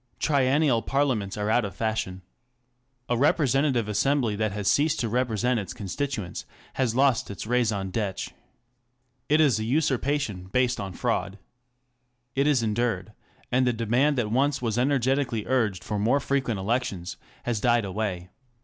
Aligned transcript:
Triennial 0.17 0.81
parliaments 0.81 1.37
are 1.37 1.51
out 1.51 1.63
of 1.63 1.75
fashion. 1.75 2.23
A 3.07 3.15
representative 3.15 3.87
assembly 3.87 4.35
that 4.35 4.51
has 4.51 4.67
ceased 4.67 4.99
to 5.01 5.07
represent 5.07 5.59
its 5.59 5.75
constituents 5.75 6.43
has 6.73 6.95
lost 6.95 7.29
its 7.29 7.45
ration 7.45 7.91
(Fdtre. 7.91 8.31
It 9.29 9.39
is 9.39 9.59
a 9.59 9.63
usurpation 9.63 10.45
based 10.47 10.79
on 10.79 10.93
fraud. 10.93 11.37
Yet 12.33 12.47
it 12.47 12.49
is 12.49 12.63
endured, 12.63 13.13
and 13.51 13.67
the 13.67 13.73
demand 13.73 14.17
that 14.17 14.31
once 14.31 14.59
was 14.59 14.75
energetically 14.79 15.45
urged' 15.45 15.83
for 15.83 15.99
more 15.99 16.19
frequent 16.19 16.57
elections 16.59 17.17
has 17.43 17.61
died 17.61 17.85
away. 17.85 18.31